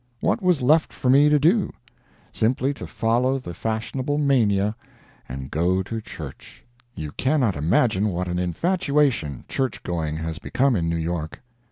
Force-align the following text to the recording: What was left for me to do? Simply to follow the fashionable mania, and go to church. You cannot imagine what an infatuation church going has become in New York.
What 0.19 0.41
was 0.41 0.63
left 0.63 0.91
for 0.91 1.11
me 1.11 1.29
to 1.29 1.37
do? 1.37 1.71
Simply 2.31 2.73
to 2.73 2.87
follow 2.87 3.37
the 3.37 3.53
fashionable 3.53 4.17
mania, 4.17 4.75
and 5.29 5.51
go 5.51 5.83
to 5.83 6.01
church. 6.01 6.63
You 6.95 7.11
cannot 7.11 7.55
imagine 7.55 8.07
what 8.09 8.27
an 8.27 8.39
infatuation 8.39 9.45
church 9.47 9.83
going 9.83 10.15
has 10.17 10.39
become 10.39 10.75
in 10.75 10.89
New 10.89 10.97
York. 10.97 11.43